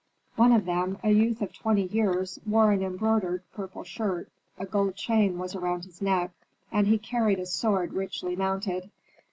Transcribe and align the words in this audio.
One 0.35 0.51
of 0.51 0.65
them, 0.65 0.97
a 1.03 1.11
youth 1.11 1.43
of 1.43 1.53
twenty 1.53 1.83
years, 1.83 2.39
wore 2.47 2.71
an 2.71 2.81
embroidered 2.81 3.43
purple 3.53 3.83
shirt, 3.83 4.29
a 4.57 4.65
gold 4.65 4.95
chain 4.95 5.37
was 5.37 5.53
around 5.53 5.85
his 5.85 6.01
neck, 6.01 6.31
and 6.71 6.87
he 6.87 6.97
carried 6.97 7.37
a 7.37 7.45
sword 7.45 7.93
richly 7.93 8.35
mounted. 8.35 8.89